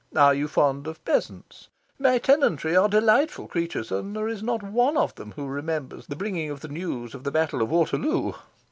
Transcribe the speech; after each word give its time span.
Are 0.15 0.33
you 0.33 0.47
fond 0.47 0.87
of 0.87 1.05
peasants? 1.05 1.67
My 1.99 2.17
tenantry 2.17 2.75
are 2.75 2.89
delightful 2.89 3.47
creatures, 3.47 3.91
and 3.91 4.15
there 4.15 4.27
is 4.27 4.41
not 4.41 4.63
one 4.63 4.97
of 4.97 5.13
them 5.13 5.33
who 5.33 5.45
remembers 5.45 6.07
the 6.07 6.15
bringing 6.15 6.49
of 6.49 6.61
the 6.61 6.69
news 6.69 7.13
of 7.13 7.23
the 7.23 7.29
Battle 7.31 7.61
of 7.61 7.69
Waterloo. 7.69 8.31